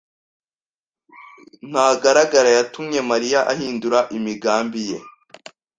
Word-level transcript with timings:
Ntagara 1.69 2.49
yatumye 2.57 2.99
Mariya 3.09 3.39
ahindura 3.53 3.99
imigambi 4.17 4.81
ye. 4.89 4.97